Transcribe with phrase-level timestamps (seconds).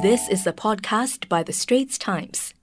[0.00, 2.54] This is a podcast by The Straits Times.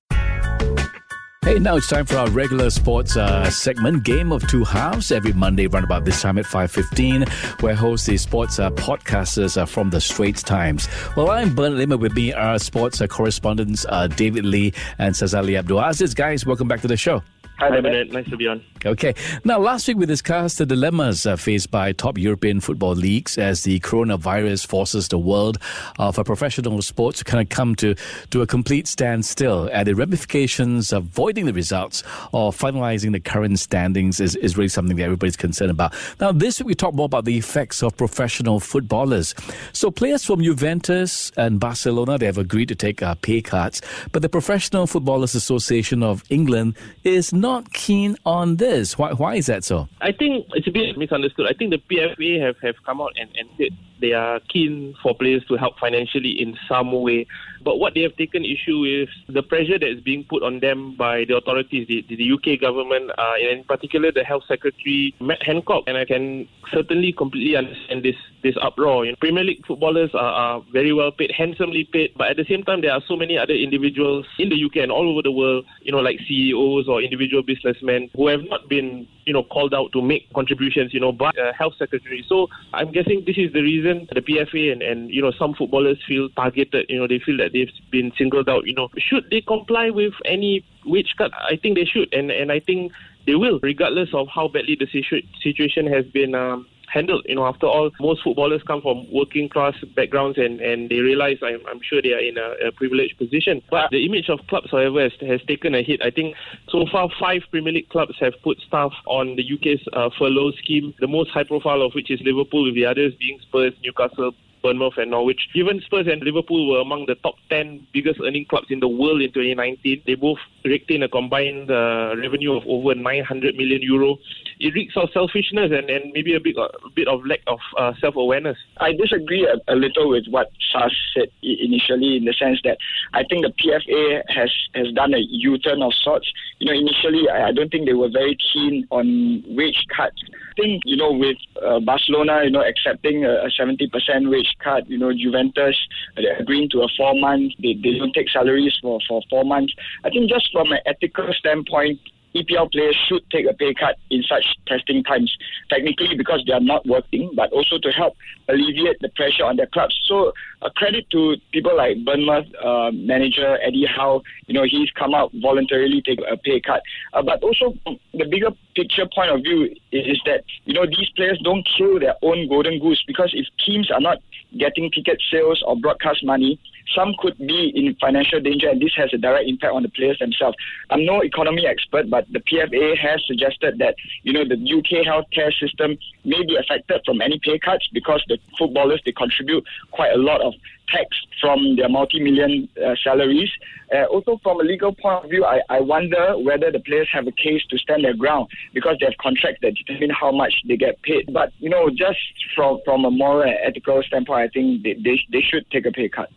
[1.44, 5.34] Hey, now it's time for our regular sports uh, segment, Game of Two Halves, every
[5.34, 7.28] Monday around about this time at 5.15,
[7.62, 10.88] where host the sports uh, podcasters uh, from the Straits Times.
[11.18, 15.60] Well, I'm Bernard Lim, with me our sports uh, correspondents uh, David Lee and Sazali
[15.60, 16.14] Abdul Aziz.
[16.14, 17.22] Guys, welcome back to the show.
[17.60, 18.14] Hi, Bernard.
[18.14, 18.64] Nice to be on.
[18.86, 19.16] Okay.
[19.44, 23.64] Now, last week we discussed the dilemmas uh, faced by top European football leagues as
[23.64, 25.58] the coronavirus forces the world
[25.98, 27.96] of uh, professional sports to kind of come to,
[28.30, 29.72] to a complete standstill.
[29.74, 34.70] And the ramifications of voiding the results or finalizing the current standings is, is really
[34.70, 35.96] something that everybody's concerned about.
[36.20, 39.34] Now, this week we talk more about the effects of professional footballers.
[39.74, 44.22] So, players from Juventus and Barcelona, they have agreed to take uh, pay cuts, but
[44.22, 48.98] the Professional Footballers Association of England is not not keen on this.
[48.98, 49.88] Why, why is that so?
[50.02, 51.48] I think it's a bit misunderstood.
[51.50, 55.16] I think the PFA have, have come out and, and said they are keen for
[55.16, 57.26] players to help financially in some way.
[57.64, 60.96] But what they have taken issue with the pressure that is being put on them
[60.96, 65.84] by the authorities, the, the UK government, uh, in particular the Health Secretary Matt Hancock.
[65.88, 69.06] And I can certainly completely understand this this uproar.
[69.06, 72.46] You know, Premier League footballers are, are very well paid, handsomely paid, but at the
[72.46, 75.32] same time there are so many other individuals in the UK and all over the
[75.32, 79.74] world, you know, like CEOs or individual businessmen who have not been you know, called
[79.74, 82.26] out to make contributions, you know, by the health secretary.
[82.30, 85.98] So I'm guessing this is the reason the PFA and, and, you know, some footballers
[86.08, 88.90] feel targeted, you know, they feel that they've been singled out, you know.
[88.98, 91.32] Should they comply with any wage cut?
[91.34, 92.14] I think they should.
[92.14, 92.92] And, and I think
[93.26, 96.68] they will, regardless of how badly the situ- situation has been um,
[96.98, 97.24] handled.
[97.30, 101.38] You know, after all, most footballers come from working class backgrounds and, and they realize
[101.42, 103.62] I'm, I'm sure they are in a, a privileged position.
[103.70, 106.02] But the image of clubs, however, has, has taken a hit.
[106.04, 106.36] I think
[106.70, 110.94] so far five Premier League clubs have put staff on the UK's uh, furlough scheme,
[111.00, 114.34] the most high profile of which is Liverpool, with the others being Spurs, Newcastle,
[114.68, 115.48] Bournemouth and Norwich.
[115.56, 119.22] Even Spurs and Liverpool were among the top 10 biggest earning clubs in the world
[119.22, 120.04] in 2019.
[120.06, 124.18] They both raked in a combined uh, revenue of over 900 million euro.
[124.60, 127.94] It reeks of selfishness and, and maybe a bit, a bit of lack of uh,
[128.02, 128.58] self awareness.
[128.78, 132.78] I disagree a, a, little with what Sas said initially, in the sense that
[133.14, 136.30] I think the PFA has, has done a U turn of sorts.
[136.60, 140.22] You know, initially, I, I don't think they were very keen on wage cuts
[140.58, 143.88] think, you know, with uh, Barcelona, you know, accepting a, a 70%
[144.30, 145.78] wage cut, you know, Juventus
[146.18, 149.74] uh, agreeing to a four month, they, they don't take salaries for, for four months.
[150.04, 152.00] I think just from an ethical standpoint,
[152.36, 155.36] EPL players should take a pay cut in such testing times,
[155.70, 158.16] technically because they are not working, but also to help
[158.50, 159.98] alleviate the pressure on their clubs.
[160.06, 164.22] So, a credit to people like Bournemouth uh, manager Eddie Howe.
[164.48, 166.82] You know, he's come out voluntarily take a pay cut.
[167.14, 171.40] Uh, but also, the bigger picture point of view is that you know these players
[171.44, 174.18] don't kill their own golden goose because if teams are not
[174.58, 176.60] getting ticket sales or broadcast money,
[176.96, 180.18] some could be in financial danger, and this has a direct impact on the players
[180.20, 180.58] themselves.
[180.90, 185.54] I'm no economy expert, but the PFA has suggested that you know the UK healthcare
[185.54, 190.18] system may be affected from any pay cuts because the footballers they contribute quite a
[190.18, 190.54] lot of
[190.90, 191.08] tax
[191.42, 193.50] from their multi-million uh, salaries.
[193.94, 197.26] Uh, also, from a legal point of view, I, I wonder whether the players have
[197.26, 200.76] a case to stand their ground because they have contracts that determine how much they
[200.76, 201.32] get paid.
[201.32, 202.20] But you know, just
[202.54, 205.92] from from a moral and ethical standpoint, I think they they, they should take a
[205.92, 206.30] pay cut.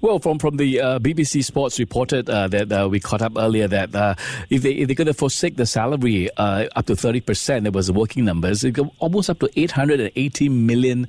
[0.00, 3.68] Well, from from the uh, BBC Sports reported uh, that uh, we caught up earlier
[3.68, 4.14] that uh,
[4.48, 7.88] if they if they're going to forsake the salary up to thirty percent, it was
[7.88, 8.64] the working numbers,
[8.98, 11.06] almost up to eight hundred and eighty million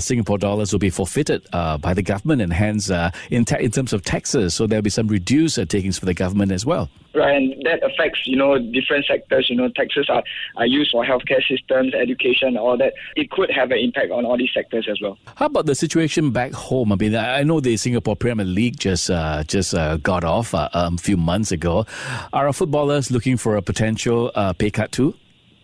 [0.00, 2.90] Singapore dollars will be forfeited by the government, and hence
[3.30, 6.14] in ta- in terms of taxes, so there'll be some reduced reduce takings for the
[6.14, 6.88] government as well.
[7.14, 9.48] Right, and that affects, you know, different sectors.
[9.48, 10.22] You know, taxes are,
[10.56, 12.92] are used for healthcare systems, education, all that.
[13.16, 15.16] It could have an impact on all these sectors as well.
[15.36, 16.92] How about the situation back home?
[16.92, 20.68] I mean, I know the Singapore Premier League just uh, just uh, got off uh,
[20.74, 21.86] um, a few months ago.
[22.32, 25.14] Are our footballers looking for a potential uh, pay cut too?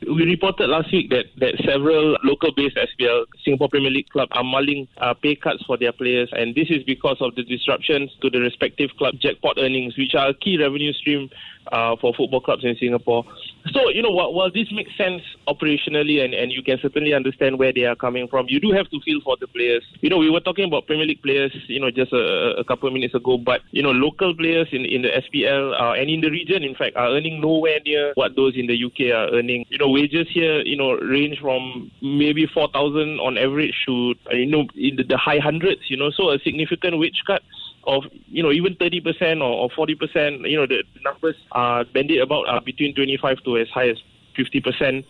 [0.06, 4.88] We reported last week that, that several local-based SPL Singapore Premier League club are mulling
[4.98, 8.40] uh, pay cuts for their players, and this is because of the disruptions to the
[8.40, 11.31] respective club jackpot earnings, which are a key revenue stream
[11.70, 13.25] uh, for football clubs in Singapore.
[13.72, 17.72] So, you know, while, this makes sense operationally and, and you can certainly understand where
[17.72, 19.82] they are coming from, you do have to feel for the players.
[20.00, 22.88] You know, we were talking about Premier League players, you know, just a, a couple
[22.88, 26.20] of minutes ago, but, you know, local players in, in the SPL uh, and in
[26.20, 29.64] the region, in fact, are earning nowhere near what those in the UK are earning.
[29.69, 34.66] You know, wages here, you know, range from maybe 4,000 on average to, you know,
[34.75, 37.42] in the, the high hundreds, you know, so a significant wage cut
[37.84, 42.49] of you know even 30% or, or 40%, you know the numbers are banded about
[42.49, 43.99] uh, between 25 to as high as
[44.37, 45.05] 50%,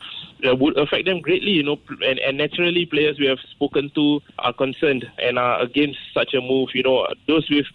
[0.48, 4.20] uh, would affect them greatly, you know, and, and naturally players we have spoken to
[4.38, 6.70] are concerned and are against such a move.
[6.74, 7.66] You know, those with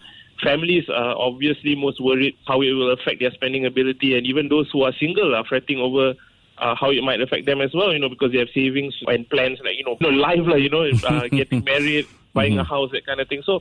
[0.42, 4.70] families are obviously most worried how it will affect their spending ability, and even those
[4.72, 6.14] who are single are fretting over
[6.58, 9.28] uh, how it might affect them as well, you know, because they have savings and
[9.30, 12.60] plans like, you know, you know life, like, you know, uh, getting married, buying mm-hmm.
[12.60, 13.42] a house, that kind of thing.
[13.44, 13.60] So,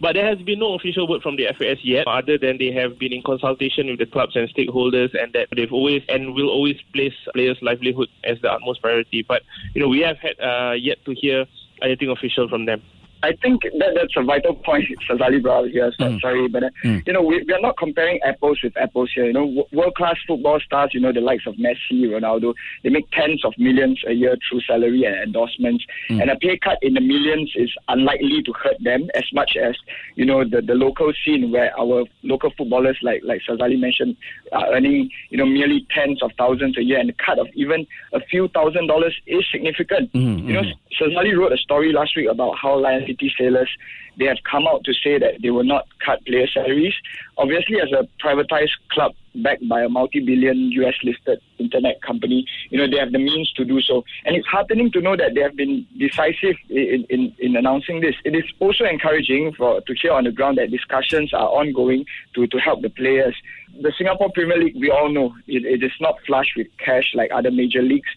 [0.00, 2.98] but there has been no official word from the FAS yet, other than they have
[2.98, 6.76] been in consultation with the clubs and stakeholders, and that they've always and will always
[6.92, 9.22] place players' livelihood as the utmost priority.
[9.22, 9.42] But
[9.74, 11.46] you know, we have had uh, yet to hear
[11.82, 12.82] anything official from them.
[13.22, 15.92] I think that that's a vital point Sazali brought here.
[15.98, 16.20] So, mm.
[16.20, 17.06] Sorry, but uh, mm.
[17.06, 19.26] you know we, we are not comparing apples with apples here.
[19.26, 23.10] You know, world class football stars, you know, the likes of Messi, Ronaldo, they make
[23.10, 26.20] tens of millions a year through salary and endorsements, mm.
[26.20, 29.76] and a pay cut in the millions is unlikely to hurt them as much as
[30.14, 34.16] you know the, the local scene where our local footballers, like like Sazali mentioned,
[34.52, 37.86] are earning you know merely tens of thousands a year, and the cut of even
[38.12, 40.12] a few thousand dollars is significant.
[40.12, 40.62] Mm, you know,
[41.00, 43.70] Sazali wrote a story last week about how Lions City Sailors,
[44.18, 46.94] they have come out to say that they will not cut player salaries.
[47.36, 52.90] Obviously, as a privatized club backed by a multi-billion US listed internet company, you know,
[52.90, 54.04] they have the means to do so.
[54.24, 58.16] And it's heartening to know that they have been decisive in, in, in announcing this.
[58.24, 62.46] It is also encouraging for to hear on the ground that discussions are ongoing to,
[62.48, 63.36] to help the players.
[63.80, 67.30] The Singapore Premier League, we all know, it, it is not flush with cash like
[67.32, 68.08] other major leagues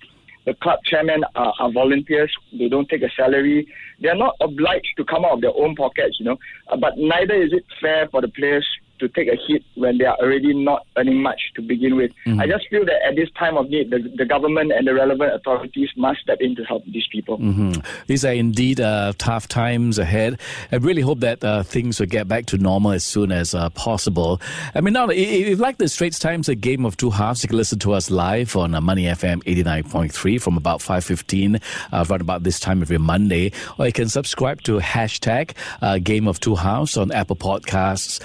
[0.46, 2.36] the club chairmen are, are, volunteers.
[2.58, 3.68] They don't take a salary.
[4.02, 6.38] They are not obliged to come out of their own pockets, you know.
[6.68, 8.68] Uh, but neither is it fair for the players
[9.02, 12.12] to take a hit when they are already not earning much to begin with.
[12.26, 12.40] Mm-hmm.
[12.40, 15.34] I just feel that at this time of need, the, the government and the relevant
[15.34, 17.38] authorities must step in to help these people.
[17.40, 17.82] Mm-hmm.
[18.08, 20.40] These are indeed uh, tough times ahead.
[20.72, 23.70] I really hope that uh, things will get back to normal as soon as uh,
[23.72, 24.40] possible.
[24.76, 27.50] I mean, now, if you like the Straits Times, a game of two halves, you
[27.50, 31.62] can listen to us live on uh, Money FM 89.3 from about 5.15,
[31.92, 33.52] uh, right about this time every Monday.
[33.80, 38.22] Or you can subscribe to hashtag uh, Game of Two Halves on Apple Podcasts,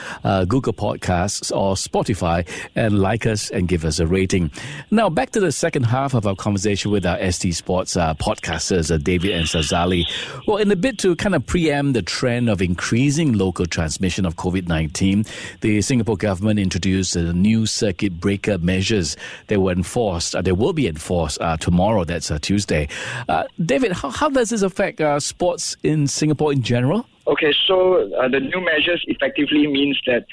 [0.46, 4.50] Google Google Podcasts or Spotify and like us and give us a rating.
[4.90, 8.92] Now, back to the second half of our conversation with our ST Sports uh, podcasters,
[8.92, 10.04] uh, David and Sazali.
[10.46, 14.34] Well, in a bit to kind of preempt the trend of increasing local transmission of
[14.34, 15.24] COVID 19,
[15.60, 19.16] the Singapore government introduced uh, new circuit breaker measures
[19.46, 22.88] that were enforced, uh, they will be enforced uh, tomorrow, that's uh, Tuesday.
[23.28, 27.06] Uh, David, how, how does this affect uh, sports in Singapore in general?
[27.28, 30.26] Okay, so uh, the new measures effectively means that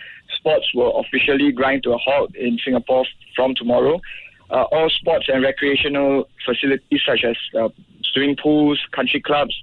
[0.44, 3.06] sports will officially grind to a halt in Singapore
[3.36, 4.01] from tomorrow.
[4.50, 7.69] Uh, all sports and recreational facilities such as uh,
[8.12, 9.56] swimming pools, country clubs,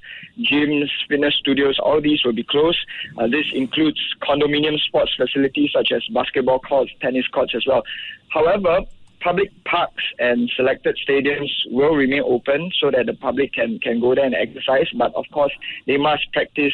[0.51, 2.79] gyms, fitness studios, all these will be closed.
[3.19, 7.83] Uh, this includes condominium sports facilities such as basketball courts, tennis courts as well.
[8.31, 8.81] However,
[9.21, 14.15] public parks and selected stadiums will remain open so that the public can, can go
[14.15, 14.89] there and exercise.
[14.97, 15.53] But of course,
[15.87, 16.73] they must practice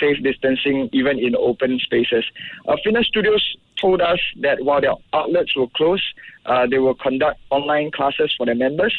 [0.00, 2.24] safe distancing even in open spaces.
[2.66, 6.04] Uh, fitness studios told us that while their outlets were closed,
[6.46, 8.94] uh, they will conduct online classes for their members.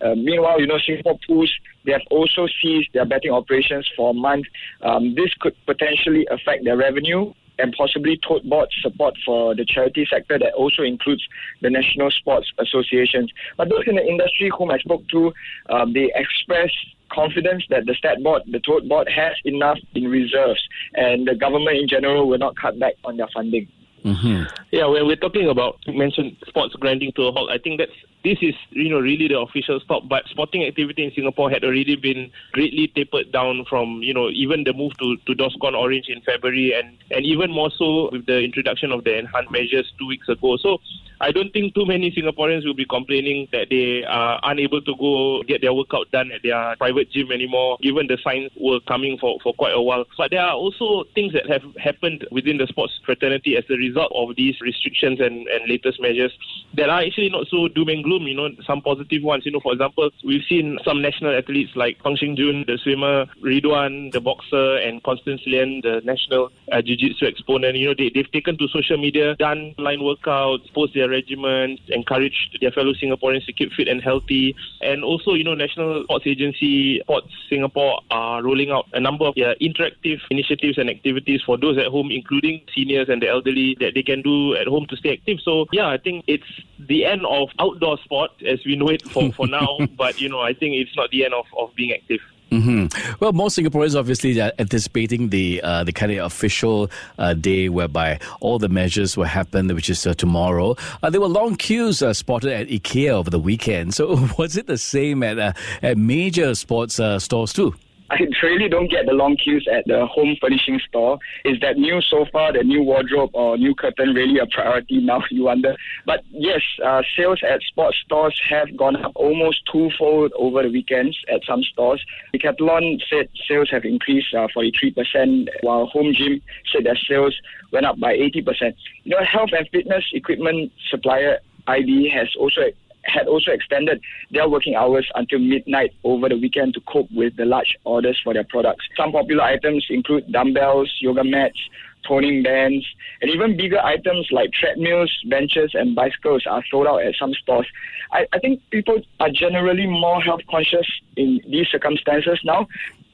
[0.00, 1.52] Uh, meanwhile, you know, Singapore pools,
[1.84, 4.46] they have also ceased their betting operations for a month.
[4.82, 10.06] Um, this could potentially affect their revenue and possibly tote board support for the charity
[10.10, 11.26] sector that also includes
[11.62, 13.32] the national sports associations.
[13.56, 15.32] But those in the industry whom I spoke to,
[15.70, 16.70] um, they express
[17.10, 20.62] confidence that the stat board, the tote board has enough in reserves
[20.94, 23.68] and the government in general will not cut back on their funding.
[24.04, 24.42] Mm-hmm.
[24.70, 27.92] Yeah, when we're talking about mentioned sports grinding to a halt, I think that's
[28.22, 30.08] this is you know really the official stop.
[30.08, 34.64] But sporting activity in Singapore had already been greatly tapered down from you know even
[34.64, 38.40] the move to to DORSCON Orange in February and and even more so with the
[38.40, 40.58] introduction of the enhanced measures two weeks ago.
[40.58, 40.78] So
[41.20, 45.42] I don't think too many Singaporeans will be complaining that they are unable to go
[45.44, 49.38] get their workout done at their private gym anymore, given the signs were coming for,
[49.42, 50.04] for quite a while.
[50.16, 54.12] But there are also things that have happened within the sports fraternity as a result
[54.14, 56.32] of these restrictions and, and latest measures
[56.74, 59.46] that are actually not so doom and gloom, you know, some positive ones.
[59.46, 63.26] You know, for example, we've seen some national athletes like Pang Sheng Jun, the swimmer,
[63.42, 67.76] Ridhwan, the boxer, and Constance Lien, the national uh, jiu-jitsu exponent.
[67.76, 72.50] You know, they, they've taken to social media, done line workouts, post their regiments, encourage
[72.60, 74.54] their fellow Singaporeans to keep fit and healthy.
[74.80, 79.34] And also, you know, National Sports Agency, Sports Singapore are rolling out a number of
[79.36, 83.94] yeah, interactive initiatives and activities for those at home, including seniors and the elderly, that
[83.94, 85.38] they can do at home to stay active.
[85.42, 86.44] So, yeah, I think it's
[86.78, 89.78] the end of outdoor sport as we know it for, for now.
[89.96, 92.20] but, you know, I think it's not the end of, of being active.
[92.50, 93.14] Mm-hmm.
[93.20, 98.20] Well, most Singaporeans obviously are anticipating the uh, the kind of official uh, day whereby
[98.40, 100.76] all the measures will happen, which is uh, tomorrow.
[101.02, 103.94] Uh, there were long queues uh, spotted at IKEA over the weekend.
[103.94, 107.74] So, was it the same at uh, at major sports stores too?
[108.14, 111.18] I really don't get the long queues at the home furnishing store.
[111.44, 115.22] Is that new sofa, the new wardrobe, or new curtain really a priority now?
[115.34, 115.74] You wonder.
[116.06, 121.18] But yes, uh, sales at sports stores have gone up almost twofold over the weekends
[121.32, 122.04] at some stores.
[122.32, 126.40] Decathlon said sales have increased uh, 43%, while Home Gym
[126.72, 127.34] said their sales
[127.72, 128.74] went up by 80%.
[129.02, 132.60] You know, health and fitness equipment supplier IB has also
[133.04, 137.44] had also extended their working hours until midnight over the weekend to cope with the
[137.44, 138.86] large orders for their products.
[138.96, 141.58] Some popular items include dumbbells, yoga mats,
[142.06, 142.86] toning bands,
[143.20, 147.66] and even bigger items like treadmills, benches, and bicycles are sold out at some stores.
[148.12, 152.66] I, I think people are generally more health conscious in these circumstances now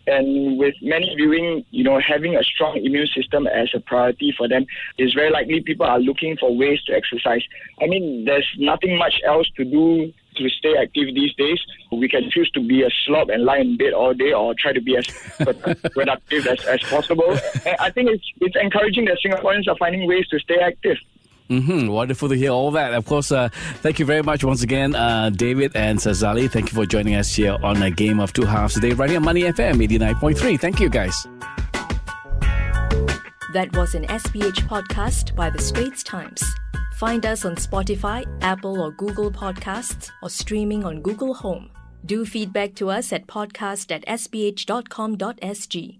[0.07, 4.49] and with many viewing, you know, having a strong immune system as a priority for
[4.49, 4.67] them,
[4.99, 7.43] it's very likely people are looking for ways to exercise.
[7.81, 11.61] I mean, there's nothing much else to do to stay active these days.
[11.93, 14.73] We can choose to be a slob and lie in bed all day or try
[14.73, 15.07] to be as
[15.93, 17.39] productive as, as possible.
[17.67, 20.97] And I think it's, it's encouraging that Singaporeans are finding ways to stay active.
[21.51, 21.89] Mm-hmm.
[21.89, 22.95] Wonderful to hear all that.
[22.95, 23.49] Of course, uh,
[23.83, 26.49] thank you very much once again, uh, David and Sazali.
[26.49, 29.19] Thank you for joining us here on a game of two halves today, right here
[29.19, 30.61] on Money FM 89.3.
[30.61, 31.27] Thank you, guys.
[33.53, 36.41] That was an SPH podcast by The Straits Times.
[36.95, 41.71] Find us on Spotify, Apple, or Google Podcasts, or streaming on Google Home.
[42.07, 46.00] Do feedback to us at podcast at sph.com.sg.